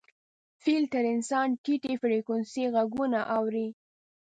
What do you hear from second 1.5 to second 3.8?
ټیټې فریکونسۍ غږونه اوري.